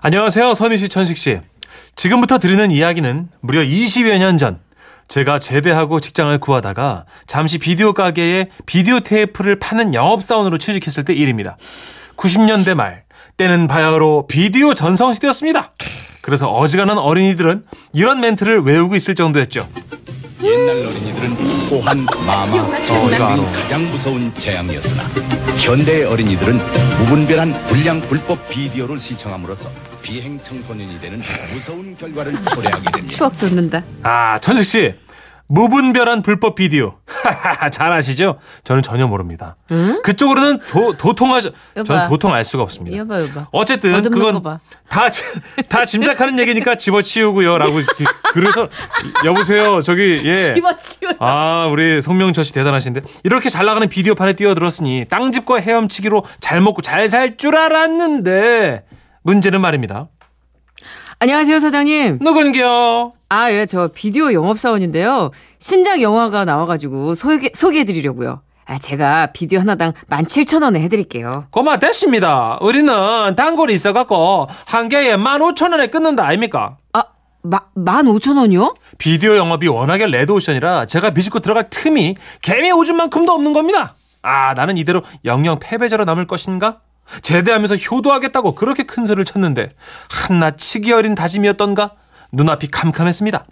안녕하세요. 0.00 0.54
선희 0.54 0.78
씨, 0.78 0.88
천식 0.88 1.16
씨. 1.16 1.40
지금부터 1.96 2.38
드리는 2.38 2.70
이야기는 2.70 3.28
무려 3.40 3.60
20여 3.62 4.18
년 4.18 4.38
전 4.38 4.58
제가 5.08 5.38
제대하고 5.38 6.00
직장을 6.00 6.36
구하다가 6.38 7.04
잠시 7.26 7.58
비디오 7.58 7.92
가게에 7.92 8.48
비디오 8.66 9.00
테이프를 9.00 9.58
파는 9.58 9.92
영업사원으로 9.94 10.58
취직했을 10.58 11.04
때 11.04 11.12
일입니다. 11.12 11.56
90년대 12.16 12.74
말 12.74 13.04
때는 13.36 13.66
바야흐로 13.66 14.26
비디오 14.28 14.74
전성시대였습니다. 14.74 15.72
그래서 16.24 16.50
어지간한 16.50 16.96
어린이들은 16.96 17.64
이런 17.92 18.20
멘트를 18.20 18.62
외우고 18.62 18.96
있을 18.96 19.14
정도였죠. 19.14 19.68
옛날 20.42 20.70
어린이들은 20.86 21.30
호환, 21.68 22.06
마마, 22.26 22.62
어, 22.62 23.08
알아. 23.12 23.36
등이 23.36 23.52
가장 23.52 23.90
무서운 23.90 24.32
재앙이었으나 24.38 25.02
현대의 25.58 26.04
어린이들은 26.04 26.58
무분별한 27.00 27.52
불량 27.68 28.00
불법 28.00 28.48
비디오를 28.48 28.98
시청함으로써 29.00 29.70
비행 30.02 30.40
청소년이 30.42 30.98
되는 30.98 31.18
무서운 31.52 31.94
결과를 31.98 32.32
초래하게 32.54 32.90
됩니다. 32.90 33.06
추억 33.16 33.38
돋는다. 33.38 33.82
아, 34.02 34.38
천식 34.38 34.64
씨. 34.64 34.94
무분별한 35.46 36.22
불법 36.22 36.54
비디오. 36.54 36.94
잘 37.70 37.92
아시죠? 37.92 38.38
저는 38.64 38.82
전혀 38.82 39.06
모릅니다. 39.06 39.56
그쪽으로는 40.02 40.58
도, 40.60 40.96
도통하죠. 40.96 41.50
저는 41.84 42.08
도통 42.08 42.32
알 42.32 42.44
수가 42.44 42.62
없습니다. 42.62 42.96
여봐, 42.96 43.20
여봐. 43.22 43.48
어쨌든 43.52 44.02
그건 44.10 44.42
봐. 44.42 44.60
다, 44.88 45.10
지- 45.10 45.22
다 45.68 45.84
짐작하는 45.84 46.38
얘기니까 46.38 46.76
집어치우고요. 46.76 47.58
라고. 47.58 47.72
그래서 48.32 48.68
여보세요. 49.24 49.82
저기 49.82 50.22
예. 50.24 50.54
집어치워. 50.54 51.12
아, 51.20 51.68
우리 51.70 52.00
송명철 52.00 52.44
씨 52.44 52.52
대단하신데. 52.54 53.02
이렇게 53.24 53.50
잘 53.50 53.66
나가는 53.66 53.86
비디오판에 53.88 54.32
뛰어들었으니 54.32 55.04
땅집과 55.10 55.58
헤엄치기로 55.60 56.24
잘 56.40 56.60
먹고 56.62 56.80
잘 56.82 57.08
살 57.10 57.36
줄 57.36 57.54
알았는데 57.56 58.84
문제는 59.22 59.60
말입니다. 59.60 60.08
안녕하세요, 61.20 61.58
사장님. 61.60 62.18
누군겨? 62.20 63.12
아, 63.34 63.50
예, 63.50 63.66
저 63.66 63.88
비디오 63.92 64.32
영업사원인데요. 64.32 65.32
신작 65.58 66.00
영화가 66.00 66.44
나와가지고 66.44 67.16
소개, 67.16 67.50
소개해드리려고요. 67.52 68.42
아, 68.66 68.78
제가 68.78 69.32
비디오 69.32 69.58
하나당 69.58 69.92
17,000원에 70.08 70.76
해드릴게요. 70.76 71.46
고마 71.50 71.78
됐습니다. 71.80 72.58
우리는 72.60 72.94
단골이 73.34 73.74
있어갖고 73.74 74.46
한 74.66 74.88
개에 74.88 75.16
15,000원에 75.16 75.90
끊는다 75.90 76.24
아닙니까? 76.24 76.76
아, 76.92 77.02
마, 77.42 77.58
15,000원이요? 77.74 78.76
비디오 78.98 79.36
영업이 79.36 79.66
워낙에 79.66 80.06
레드오션이라 80.06 80.86
제가 80.86 81.10
비집고 81.10 81.40
들어갈 81.40 81.68
틈이 81.70 82.14
개미 82.40 82.70
오줌만큼도 82.70 83.32
없는 83.32 83.52
겁니다. 83.52 83.96
아 84.22 84.54
나는 84.54 84.76
이대로 84.76 85.02
영영 85.24 85.58
패배자로 85.58 86.04
남을 86.04 86.28
것인가? 86.28 86.82
제대하면서 87.22 87.76
효도하겠다고 87.76 88.54
그렇게 88.54 88.84
큰 88.84 89.04
소리를 89.04 89.24
쳤는데 89.24 89.70
한낱 90.08 90.56
치기 90.56 90.92
어린 90.92 91.16
다짐이었던가? 91.16 91.90
눈앞이 92.34 92.68
캄캄했습니다. 92.68 93.44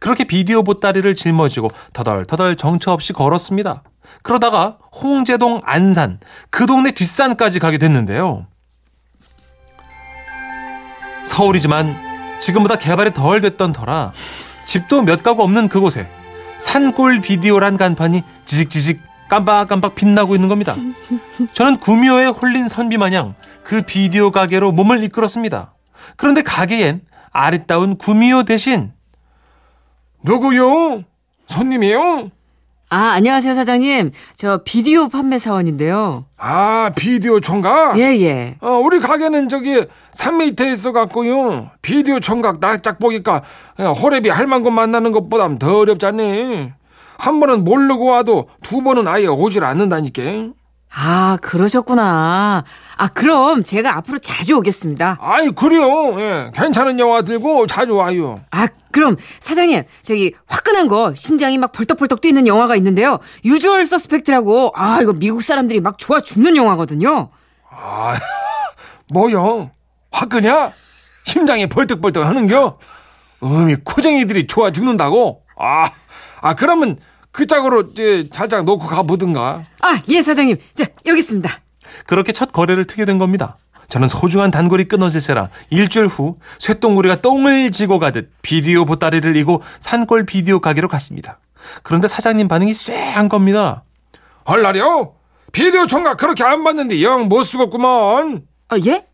그렇게 0.00 0.24
비디오 0.24 0.62
보따리를 0.64 1.14
짊어지고 1.14 1.70
터덜터덜 1.92 2.56
정처 2.56 2.92
없이 2.92 3.12
걸었습니다. 3.12 3.82
그러다가 4.22 4.76
홍제동 5.02 5.62
안산 5.64 6.18
그 6.50 6.66
동네 6.66 6.90
뒷산까지 6.90 7.58
가게 7.58 7.78
됐는데요. 7.78 8.46
서울이지만 11.24 11.96
지금보다 12.40 12.76
개발이 12.76 13.12
덜 13.12 13.40
됐던 13.40 13.72
터라 13.72 14.12
집도 14.66 15.02
몇 15.02 15.22
가구 15.22 15.42
없는 15.42 15.68
그곳에 15.68 16.08
산골 16.58 17.20
비디오란 17.20 17.76
간판이 17.76 18.22
지직지직 18.44 19.00
깜빡깜빡 19.28 19.94
빛나고 19.94 20.34
있는 20.34 20.48
겁니다. 20.48 20.74
저는 21.52 21.76
구미호에 21.76 22.26
홀린 22.26 22.68
선비 22.68 22.96
마냥 22.96 23.34
그 23.62 23.82
비디오 23.82 24.30
가게로 24.30 24.72
몸을 24.72 25.04
이끌었습니다. 25.04 25.74
그런데 26.16 26.42
가게엔 26.42 27.02
아리따운 27.32 27.96
구미호 27.96 28.44
대신 28.44 28.92
누구요? 30.22 31.04
손님이요? 31.46 32.30
아, 32.90 33.10
안녕하세요, 33.10 33.54
사장님. 33.54 34.12
저 34.34 34.62
비디오 34.64 35.08
판매 35.08 35.38
사원인데요. 35.38 36.24
아, 36.38 36.90
비디오 36.96 37.38
총각? 37.38 37.98
예, 37.98 38.18
예. 38.22 38.56
어, 38.62 38.70
우리 38.82 38.98
가게는 38.98 39.50
저기 39.50 39.84
산 40.10 40.38
밑에 40.38 40.72
있어갖고요. 40.72 41.70
비디오 41.82 42.18
총각 42.18 42.60
낯짝 42.60 42.98
보니까 42.98 43.42
그냥 43.76 43.92
호래비 43.92 44.30
할망구 44.30 44.70
만나는 44.70 45.12
것보단 45.12 45.58
더 45.58 45.78
어렵잖니. 45.80 46.72
한 47.18 47.40
번은 47.40 47.64
모르고 47.64 48.06
와도 48.06 48.48
두 48.62 48.80
번은 48.80 49.06
아예 49.06 49.26
오질 49.26 49.64
않는다니까. 49.64 50.22
아, 50.94 51.36
그러셨구나. 51.42 52.64
아, 52.96 53.08
그럼 53.08 53.62
제가 53.62 53.96
앞으로 53.96 54.18
자주 54.18 54.56
오겠습니다. 54.56 55.18
아이, 55.20 55.50
그래요. 55.50 56.18
예, 56.20 56.50
괜찮은 56.54 56.98
영화 56.98 57.22
들고 57.22 57.66
자주 57.66 57.94
와요. 57.94 58.40
아, 58.50 58.68
그럼 58.90 59.16
사장님, 59.40 59.82
저기 60.02 60.32
화끈한 60.46 60.88
거 60.88 61.14
심장이 61.14 61.58
막 61.58 61.72
벌떡벌떡 61.72 62.20
뛰는 62.20 62.46
영화가 62.46 62.74
있는데요. 62.76 63.18
유주얼 63.44 63.84
서스펙트라고. 63.84 64.72
아, 64.74 65.00
이거 65.02 65.12
미국 65.12 65.42
사람들이 65.42 65.80
막 65.80 65.98
좋아 65.98 66.20
죽는 66.20 66.56
영화거든요. 66.56 67.30
뭐요? 69.12 69.70
화끈냐? 70.10 70.72
심장이 71.24 71.68
벌떡벌떡 71.68 72.24
하는겨? 72.24 72.78
음이 73.42 73.76
코쟁이들이 73.84 74.46
좋아 74.46 74.72
죽는다고? 74.72 75.42
아, 75.58 75.90
아, 76.40 76.54
그러면 76.54 76.98
그 77.38 77.46
짝으로 77.46 77.82
이제 77.92 78.28
살짝 78.32 78.64
놓고 78.64 78.84
가보든가. 78.84 79.62
아, 79.80 80.02
예, 80.08 80.22
사장님. 80.24 80.56
자, 80.74 80.86
여기 81.06 81.20
있습니다. 81.20 81.48
그렇게 82.08 82.32
첫 82.32 82.50
거래를 82.52 82.84
트게 82.84 83.04
된 83.04 83.18
겁니다. 83.18 83.56
저는 83.90 84.08
소중한 84.08 84.50
단골이 84.50 84.86
끊어질세라 84.88 85.48
일주일 85.70 86.08
후 86.08 86.38
쇠똥구리가 86.58 87.20
똥을 87.22 87.70
지고 87.70 88.00
가듯 88.00 88.32
비디오 88.42 88.84
보따리를 88.84 89.36
이고 89.36 89.62
산골 89.78 90.26
비디오 90.26 90.58
가게로 90.58 90.88
갔습니다. 90.88 91.38
그런데 91.84 92.08
사장님 92.08 92.48
반응이 92.48 92.74
쎄한 92.74 93.28
겁니다. 93.28 93.84
헐라려? 94.48 95.12
비디오 95.52 95.86
총각 95.86 96.16
그렇게 96.16 96.42
안 96.42 96.64
봤는데 96.64 97.00
영 97.04 97.28
못 97.28 97.44
쓰겠구먼. 97.44 98.42
아, 98.68 98.76
예? 98.84 99.06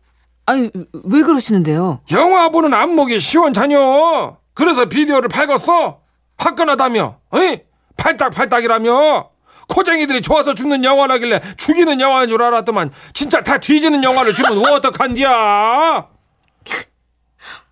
아니, 0.47 0.71
왜 1.03 1.21
그러시는데요? 1.21 1.99
영화 2.11 2.49
보는 2.49 2.73
안목이 2.73 3.19
시원찮여. 3.19 4.37
그래서 4.55 4.85
비디오를 4.85 5.29
팔겠어? 5.29 5.99
화끈하다며? 6.39 7.17
어이? 7.29 7.61
팔딱팔딱이라며? 7.97 9.29
코쟁이들이 9.67 10.21
좋아서 10.21 10.53
죽는 10.53 10.83
영화라길래 10.83 11.41
죽이는 11.57 11.99
영화인 11.99 12.29
줄 12.29 12.41
알았더만 12.41 12.91
진짜 13.13 13.41
다 13.41 13.57
뒤지는 13.57 14.03
영화를 14.03 14.33
주면 14.33 14.57
어떡한디야? 14.63 16.07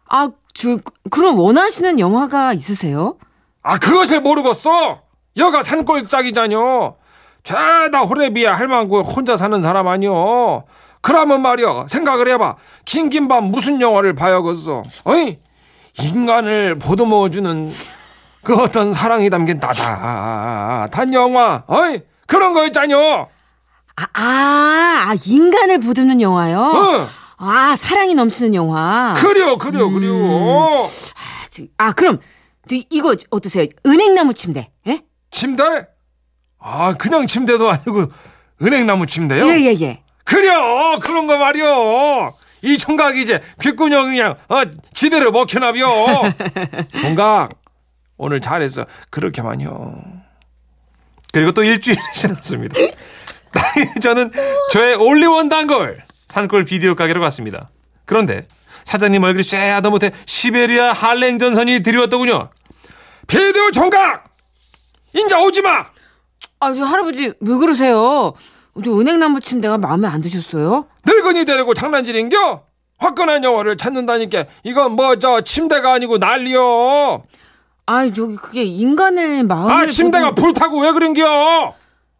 아, 0.09 0.29
저, 0.53 0.77
그럼 1.09 1.39
원하시는 1.39 1.99
영화가 1.99 2.53
있으세요? 2.53 3.17
아 3.61 3.77
그것을 3.79 4.21
모르겠어? 4.21 5.01
여가 5.37 5.63
산골짜기자녀. 5.63 6.95
죄다 7.43 7.99
호래비야 8.01 8.53
할망구 8.53 9.01
혼자 9.01 9.35
사는 9.37 9.59
사람 9.61 9.87
아니여. 9.87 10.63
그러면 11.01 11.41
말이야 11.41 11.87
생각을 11.87 12.27
해봐. 12.29 12.55
긴긴 12.85 13.27
밤 13.27 13.45
무슨 13.45 13.81
영화를 13.81 14.13
봐야겠어? 14.13 14.83
어이? 15.05 15.39
인간을 15.99 16.79
보듬어주는 16.79 17.73
그 18.43 18.55
어떤 18.55 18.91
사랑이 18.93 19.29
담긴 19.29 19.59
따다단 19.59 21.13
영화. 21.13 21.63
어이? 21.67 22.01
그런 22.27 22.53
거 22.53 22.65
있잖여. 22.67 23.27
아, 23.95 24.03
아, 24.13 25.05
아, 25.09 25.15
인간을 25.25 25.79
보듬는 25.79 26.19
영화요? 26.19 26.59
어, 26.59 27.07
아, 27.37 27.75
사랑이 27.77 28.15
넘치는 28.15 28.53
영화. 28.55 29.13
그려, 29.17 29.57
그려, 29.57 29.87
그려. 29.89 30.13
아, 30.15 31.47
저- 31.51 31.63
아, 31.77 31.91
그럼, 31.93 32.19
저, 32.67 32.75
이거 32.89 33.15
어떠세요? 33.29 33.65
은행나무 33.85 34.33
침대. 34.33 34.71
예? 34.87 35.01
침대? 35.31 35.63
아, 36.59 36.93
그냥 36.97 37.27
침대도 37.27 37.69
아니고 37.69 38.05
은행나무 38.61 39.05
침대요? 39.05 39.45
예, 39.47 39.59
예, 39.59 39.75
예. 39.81 40.03
그려, 40.23 40.97
그런 40.99 41.27
거 41.27 41.37
말이요. 41.37 42.33
이 42.63 42.77
총각 42.77 43.17
이제 43.17 43.41
귓구녕 43.61 44.05
그냥 44.05 44.35
어, 44.47 44.61
지대로 44.93 45.31
먹혀나비요. 45.31 45.85
총각 47.01 47.49
오늘 48.17 48.41
잘했어. 48.41 48.85
그렇게만요. 49.09 50.01
그리고 51.31 51.51
또 51.51 51.63
일주일이 51.63 51.99
지났습니다. 52.15 52.75
저는 54.01 54.31
저의 54.71 54.95
올리원 54.95 55.49
단골 55.49 56.03
산골 56.27 56.65
비디오 56.65 56.95
가게로 56.95 57.21
갔습니다. 57.21 57.69
그런데 58.05 58.47
사장님 58.83 59.23
얼굴이 59.23 59.43
쇠하다 59.43 59.89
못해 59.89 60.11
시베리아 60.25 60.91
한랭 60.93 61.39
전선이 61.39 61.83
드리웠더군요. 61.83 62.49
비디오 63.27 63.71
총각 63.71 64.25
인자 65.13 65.39
오지 65.41 65.61
마. 65.61 65.85
아, 66.59 66.71
저 66.73 66.83
할아버지, 66.85 67.31
왜 67.39 67.57
그러세요? 67.57 68.33
저 68.83 68.91
은행나무 68.91 69.39
침대가 69.41 69.77
마음에 69.77 70.07
안 70.07 70.21
드셨어요? 70.21 70.87
늙은이 71.05 71.45
데리고 71.45 71.73
장난질인겨? 71.73 72.63
화끈한 72.97 73.43
영화를 73.43 73.75
찾는다니까 73.77 74.45
이건 74.63 74.93
뭐 74.93 75.17
저 75.17 75.41
침대가 75.41 75.93
아니고 75.93 76.17
난리요. 76.17 77.23
아이, 77.85 78.13
저기, 78.13 78.35
그게 78.35 78.63
인간의 78.63 79.43
마음을. 79.43 79.71
아 79.71 79.89
침대가 79.89 80.29
보듬- 80.31 80.43
불타고 80.43 80.81
왜 80.81 80.91
그런겨? 80.93 81.73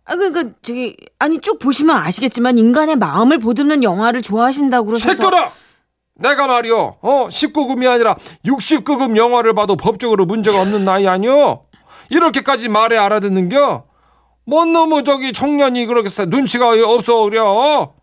아, 0.06 0.16
그러니까, 0.16 0.54
저기, 0.62 0.98
아니, 1.20 1.40
쭉 1.40 1.58
보시면 1.60 1.96
아시겠지만, 1.96 2.58
인간의 2.58 2.98
마음을 2.98 3.40
보듬는 3.40 3.84
영화를 3.84 4.22
좋아하신다고 4.22 4.88
그러셔서. 4.88 5.16
시끄러! 5.16 5.52
내가 6.16 6.46
말이요, 6.48 6.98
어, 7.02 7.28
19금이 7.30 7.90
아니라 7.90 8.16
60급급 8.46 9.16
영화를 9.18 9.54
봐도 9.54 9.76
법적으로 9.76 10.26
문제가 10.26 10.62
없는 10.62 10.86
나이 10.86 11.08
아니요? 11.08 11.62
이렇게까지 12.10 12.68
말해 12.70 12.98
알아듣는겨? 12.98 13.86
뭔 14.46 14.74
너무 14.74 15.04
저기 15.04 15.32
청년이 15.34 15.86
그렇게 15.86 16.10
사- 16.10 16.26
눈치가 16.26 16.68
없어, 16.86 17.24
그려? 17.24 17.94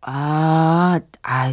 아, 0.00 0.98
아, 1.22 1.52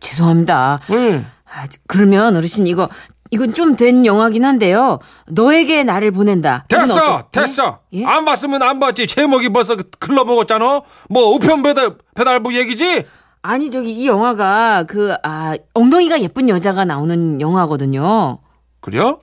죄송합니다. 0.00 0.80
응. 0.90 1.26
아, 1.44 1.66
저- 1.66 1.78
그러면 1.88 2.36
어르신 2.36 2.66
이거 2.66 2.88
이건 3.30 3.52
좀 3.54 3.76
된 3.76 4.04
영화긴 4.06 4.44
한데요. 4.44 4.98
너에게 5.28 5.84
나를 5.84 6.10
보낸다. 6.10 6.64
됐어, 6.68 7.28
됐어. 7.30 7.80
예? 7.92 8.04
안 8.04 8.24
봤으면 8.24 8.62
안 8.62 8.80
봤지. 8.80 9.06
제목이 9.06 9.50
벌써 9.50 9.76
글러 9.98 10.24
먹었잖아? 10.24 10.80
뭐, 11.08 11.34
우편 11.34 11.62
배달, 11.62 11.96
배달부 12.14 12.56
얘기지? 12.56 13.04
아니 13.42 13.70
저기 13.70 13.92
이 13.92 14.06
영화가 14.08 14.84
그 14.88 15.14
아, 15.22 15.56
엉덩이가 15.74 16.20
예쁜 16.22 16.48
여자가 16.48 16.84
나오는 16.84 17.40
영화거든요. 17.40 18.38
그래요? 18.80 19.20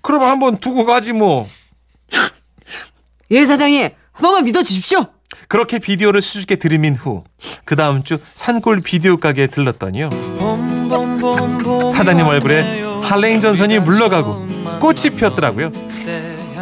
그럼 0.00 0.22
한번 0.22 0.58
두고 0.58 0.84
가지, 0.84 1.12
뭐. 1.12 1.48
예 3.32 3.44
사장님 3.44 3.82
한 4.12 4.22
번만 4.22 4.44
믿어 4.44 4.62
주십시오. 4.62 5.04
그렇게 5.48 5.78
비디오를 5.80 6.22
수줍게 6.22 6.56
들이민 6.56 6.94
후 6.94 7.24
그 7.64 7.74
다음 7.76 8.04
주 8.04 8.18
산골 8.34 8.80
비디오 8.82 9.16
가게에 9.16 9.48
들렀더니요. 9.48 10.10
사장님 11.90 12.26
얼굴에 12.26 12.82
한랭 13.02 13.40
전선이 13.40 13.80
물러가고 13.80 14.46
꽃이 14.80 15.10
피었더라고요. 15.16 15.70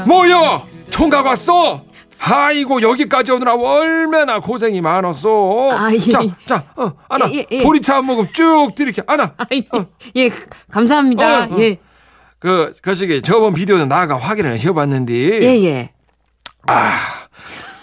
뭐야? 0.06 0.62
총각 0.90 1.26
왔어? 1.26 1.84
아이고 2.26 2.80
여기까지 2.80 3.32
오느라 3.32 3.54
얼마나 3.54 4.40
고생이 4.40 4.80
많았어. 4.80 5.70
아, 5.72 5.92
예. 5.92 5.98
자, 5.98 6.20
자, 6.46 6.64
어, 6.76 6.92
안아. 7.08 7.28
예, 7.32 7.38
예, 7.38 7.46
예. 7.50 7.62
보리차 7.62 7.96
한 7.96 8.06
모금 8.06 8.26
쭉 8.32 8.70
들이켜. 8.74 9.02
안아. 9.06 9.34
아, 9.36 9.44
예, 9.52 9.62
예 10.16 10.30
감사합니다. 10.70 11.40
어, 11.40 11.54
어. 11.54 11.56
예. 11.58 11.78
그, 12.38 12.72
그 12.80 12.94
시기 12.94 13.20
저번 13.20 13.52
비디오는 13.52 13.88
나가 13.88 14.16
확인을 14.16 14.58
해봤는데 14.58 15.12
예, 15.12 15.64
예. 15.64 15.90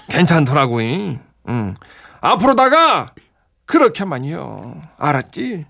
괜찮더라고. 0.10 0.80
응. 0.82 1.76
앞으로다가 2.22 3.08
그렇게만요. 3.66 4.82
알았지? 4.98 5.66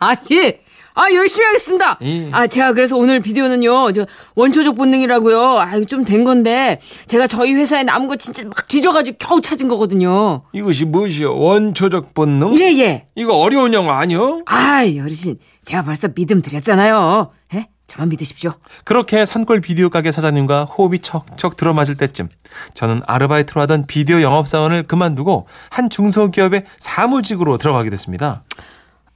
아, 0.00 0.16
예. 0.32 0.60
아, 0.94 1.12
열심히 1.12 1.46
하겠습니다. 1.46 1.98
예. 2.02 2.30
아, 2.32 2.46
제가 2.46 2.72
그래서 2.72 2.96
오늘 2.96 3.20
비디오는요, 3.20 3.92
저, 3.92 4.06
원초적 4.34 4.74
본능이라고요. 4.74 5.40
아, 5.58 5.80
좀 5.82 6.04
된 6.04 6.24
건데, 6.24 6.80
제가 7.06 7.26
저희 7.26 7.54
회사에 7.54 7.84
남은 7.84 8.08
거 8.08 8.16
진짜 8.16 8.42
막 8.44 8.66
뒤져가지고 8.66 9.16
겨우 9.18 9.40
찾은 9.40 9.68
거거든요. 9.68 10.42
이것이 10.52 10.86
무엇이요? 10.86 11.38
원초적 11.38 12.12
본능? 12.14 12.58
예, 12.58 12.76
예. 12.80 13.06
이거 13.14 13.34
어려운 13.36 13.72
영화 13.72 13.98
아니요? 13.98 14.42
아이, 14.46 14.98
어르신. 14.98 15.38
제가 15.64 15.84
벌써 15.84 16.08
믿음 16.08 16.42
드렸잖아요. 16.42 17.30
예? 17.54 17.68
저만 17.86 18.08
믿으십시오. 18.08 18.54
그렇게 18.84 19.26
산골 19.26 19.60
비디오 19.60 19.90
가게 19.90 20.10
사장님과 20.12 20.64
호흡이 20.64 21.00
척척 21.00 21.56
들어맞을 21.56 21.96
때쯤 21.96 22.28
저는 22.74 23.02
아르바이트로 23.06 23.60
하던 23.62 23.86
비디오 23.86 24.22
영업사원을 24.22 24.84
그만두고 24.84 25.46
한 25.70 25.90
중소기업의 25.90 26.64
사무직으로 26.78 27.58
들어가게 27.58 27.90
됐습니다. 27.90 28.44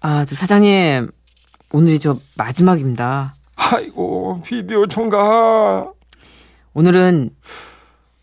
아, 0.06 0.22
저 0.26 0.34
사장님. 0.34 1.10
오늘이 1.72 1.98
저 1.98 2.18
마지막입니다. 2.34 3.36
아이고 3.56 4.42
비디오 4.44 4.86
총각. 4.86 5.94
오늘은 6.74 7.30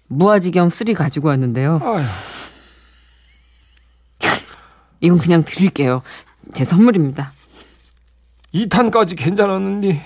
무아지경 0.08 0.70
3 0.70 0.94
가지고 0.94 1.30
왔는데요. 1.30 1.80
아휴. 1.82 2.04
이건 5.00 5.18
그냥 5.18 5.44
드릴게요. 5.44 6.04
제 6.54 6.64
선물입니다. 6.64 7.32
2탄까지 8.54 9.18
괜찮았는데 9.18 10.00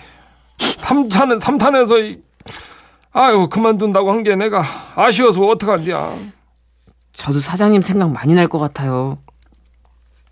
3탄은 0.58 1.42
3탄에서 1.42 2.02
이, 2.02 2.24
아유 3.12 3.50
그만둔다고 3.50 4.12
한 4.12 4.24
게 4.24 4.38
내가 4.38 4.64
아쉬워서 4.96 5.42
어떡한디야 5.42 6.16
저도 7.12 7.42
사장님 7.42 7.82
생각 7.82 8.12
많이 8.14 8.34
날 8.34 8.48
것 8.48 8.60
같아요. 8.60 9.18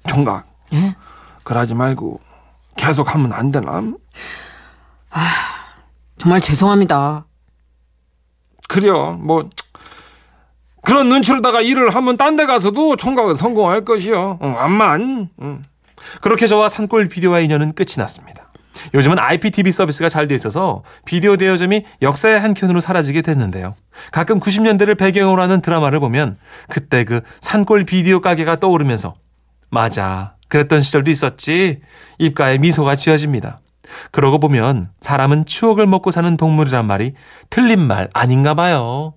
총각 0.07 0.47
예? 0.71 0.95
그러지 1.43 1.75
말고 1.75 2.19
계속 2.75 3.13
하면 3.13 3.33
안 3.33 3.51
되나 3.51 3.81
정말 6.17 6.39
죄송합니다. 6.39 7.25
그래요 8.67 9.13
뭐 9.21 9.49
그런 10.81 11.09
눈치로다가 11.09 11.61
일을 11.61 11.93
하면 11.95 12.17
딴 12.17 12.35
데 12.35 12.45
가서도 12.45 12.95
총각은 12.95 13.33
성공할 13.35 13.85
것이요 13.85 14.39
응, 14.41 14.55
암만 14.57 15.29
응. 15.41 15.61
그렇게 16.21 16.47
저와 16.47 16.69
산골 16.69 17.07
비디오와의 17.09 17.45
인연은 17.45 17.73
끝이 17.73 17.93
났습니다. 17.97 18.51
요즘은 18.93 19.17
IPTV 19.19 19.71
서비스가 19.71 20.09
잘 20.09 20.27
돼 20.27 20.35
있어서 20.35 20.83
비디오 21.05 21.37
대여점이 21.37 21.85
역사의 22.01 22.39
한 22.39 22.53
켠으로 22.53 22.81
사라지게 22.81 23.21
됐는데요. 23.21 23.75
가끔 24.11 24.39
90년대를 24.39 24.97
배경으로 24.97 25.41
하는 25.41 25.61
드라마를 25.61 25.99
보면 26.01 26.37
그때 26.69 27.05
그 27.05 27.21
산골 27.39 27.85
비디오 27.85 28.19
가게가 28.19 28.57
떠오르면서 28.57 29.13
맞아 29.69 30.35
그랬던 30.53 30.81
시절도 30.81 31.09
있었지 31.09 31.81
입가에 32.19 32.59
미소가 32.59 32.95
지어집니다. 32.95 33.61
그러고 34.11 34.39
보면 34.39 34.91
사람은 35.01 35.45
추억을 35.45 35.87
먹고 35.87 36.11
사는 36.11 36.37
동물이란 36.37 36.85
말이 36.85 37.13
틀린 37.49 37.81
말 37.81 38.07
아닌가 38.13 38.53
봐요. 38.53 39.15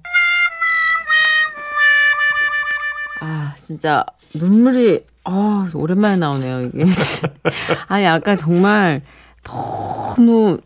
아, 3.20 3.52
진짜 3.58 4.06
눈물이 4.34 5.04
아, 5.24 5.68
오랜만에 5.74 6.16
나오네요, 6.16 6.62
이게. 6.62 6.84
아니, 7.88 8.06
아까 8.06 8.34
정말 8.34 9.02
너무 9.42 10.58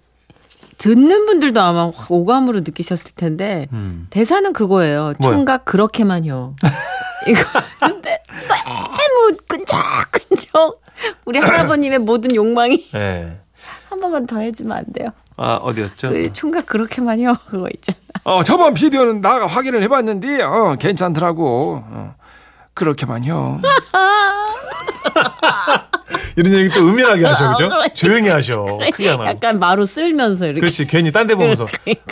듣는 0.78 1.26
분들도 1.26 1.60
아마 1.60 1.90
확 1.92 2.12
오감으로 2.12 2.60
느끼셨을 2.60 3.12
텐데 3.16 3.66
음. 3.72 4.06
대사는 4.10 4.52
그거예요. 4.52 5.14
뭐요? 5.18 5.34
총각 5.34 5.64
그렇게만요. 5.64 6.54
이거 7.26 7.42
근데 7.80 8.22
너무 9.30 9.36
끈적끈적 9.46 10.82
우리 11.24 11.38
할아버님의 11.38 11.98
모든 12.00 12.34
욕망이 12.34 12.88
네. 12.92 13.40
한 13.88 14.00
번만 14.00 14.26
더 14.26 14.38
해주면 14.38 14.76
안 14.76 14.84
돼요? 14.92 15.10
아 15.36 15.54
어디였죠? 15.56 16.10
그 16.10 16.32
총각 16.32 16.66
그렇게만요. 16.66 17.34
그거 17.48 17.68
있잖아. 17.74 17.98
어 18.24 18.44
저번 18.44 18.74
비디오는 18.74 19.20
나가 19.20 19.46
확인을 19.46 19.82
해봤는데 19.82 20.42
어 20.42 20.76
괜찮더라고 20.78 21.82
어, 21.86 22.14
그렇게만요 22.74 23.60
이런 26.36 26.54
얘기 26.54 26.68
또 26.70 26.80
은밀하게 26.88 27.24
하셔, 27.24 27.50
그죠? 27.56 27.70
조용히 27.94 28.28
하셔. 28.28 28.64
크게 28.92 29.08
안 29.08 29.14
하고. 29.20 29.26
약간 29.26 29.58
마루 29.58 29.86
쓸면서 29.86 30.44
이렇게. 30.46 30.60
그렇지 30.60 30.86
괜히 30.86 31.10
딴 31.12 31.26
데 31.26 31.34
보면서 31.34 31.66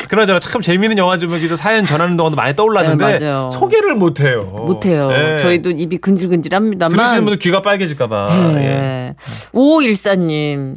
그나저나 0.08 0.38
참 0.38 0.60
재미있는 0.60 0.98
영화 0.98 1.18
좀 1.18 1.32
여기서 1.32 1.56
사연 1.56 1.86
전하는 1.86 2.16
동안도 2.16 2.36
많이 2.36 2.54
떠올랐는데 2.54 3.18
네. 3.18 3.48
소개를 3.50 3.94
못 3.94 4.20
해요 4.20 4.42
못 4.66 4.84
해요. 4.86 5.08
네. 5.10 5.36
저희도 5.38 5.70
입이 5.70 5.98
근질근질합니다만. 5.98 6.96
들으시는 6.96 7.24
분들 7.24 7.38
귀가 7.38 7.62
빨개질까봐 7.62 8.26
예. 8.30 8.54
네. 8.54 9.14
오일사님 9.52 10.76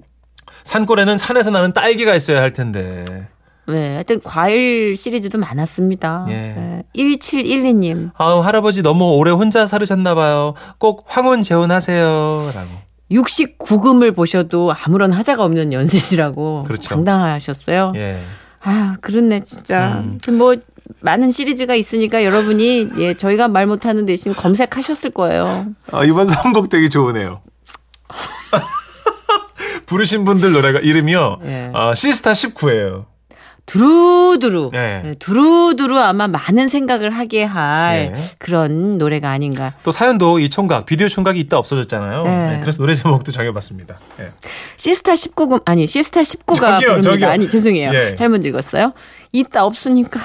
산골에는 0.63 1.17
산에서 1.17 1.49
나는 1.51 1.73
딸기가 1.73 2.15
있어야 2.15 2.41
할 2.41 2.53
텐데 2.53 3.03
네, 3.67 3.93
하여튼 3.93 4.19
과일 4.23 4.97
시리즈도 4.97 5.37
많았습니다. 5.37 6.25
예. 6.29 6.33
네, 6.33 6.83
1712님. 6.95 8.11
아우 8.17 8.39
할아버지 8.41 8.81
너무 8.81 9.11
오래 9.13 9.31
혼자 9.31 9.65
살으셨나 9.67 10.13
봐요. 10.15 10.55
꼭 10.77 11.05
황혼 11.07 11.41
재혼하세요 11.43 12.51
라고. 12.53 12.69
69금을 13.11 14.15
보셔도 14.15 14.73
아무런 14.83 15.11
하자가 15.11 15.43
없는 15.43 15.73
연세시라고 15.73 16.63
그렇죠. 16.63 16.89
당당하셨어요. 16.89 17.93
예. 17.95 18.21
아, 18.63 18.95
그렇네, 19.01 19.41
진짜. 19.41 20.03
음. 20.05 20.37
뭐, 20.37 20.55
많은 21.01 21.31
시리즈가 21.31 21.75
있으니까 21.75 22.23
여러분이, 22.23 22.89
예, 22.97 23.13
저희가 23.13 23.47
말 23.47 23.65
못하는 23.65 24.05
대신 24.05 24.33
검색하셨을 24.33 25.11
거예요. 25.11 25.67
아, 25.91 26.03
이번 26.05 26.27
선곡 26.27 26.69
되게 26.69 26.89
좋으네요. 26.89 27.41
부르신 29.85 30.25
분들 30.25 30.51
노래가 30.51 30.79
이름이요. 30.79 31.39
예. 31.45 31.71
아, 31.73 31.93
시스타 31.93 32.33
19예요. 32.33 33.10
두루두루. 33.71 34.69
네. 34.73 35.01
예, 35.05 35.15
두루두루 35.15 35.97
아마 35.97 36.27
많은 36.27 36.67
생각을 36.67 37.09
하게 37.11 37.45
할 37.45 38.11
네. 38.13 38.21
그런 38.37 38.97
노래가 38.97 39.29
아닌가. 39.29 39.73
또 39.83 39.91
사연도 39.91 40.39
이 40.39 40.49
총각, 40.49 40.85
비디오 40.85 41.07
총각이 41.07 41.39
있다 41.39 41.57
없어졌잖아요. 41.57 42.23
네. 42.23 42.29
네, 42.29 42.59
그래서 42.59 42.79
노래 42.79 42.93
제목도 42.95 43.31
정해봤습니다. 43.31 43.97
예. 44.19 44.31
시스타 44.75 45.13
19금, 45.13 45.61
아니, 45.63 45.87
시스타 45.87 46.21
19가 46.21 46.55
저기요, 46.55 46.79
부릅니다. 46.79 47.11
저기요. 47.11 47.27
아니, 47.29 47.49
죄송해요. 47.49 47.91
예. 47.93 48.15
잘못 48.15 48.45
읽었어요. 48.45 48.91
있다 49.31 49.65
없으니까. 49.65 50.19